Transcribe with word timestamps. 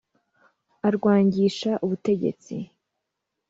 arwangisha 0.87 1.71
ubutegetsi 1.85 2.55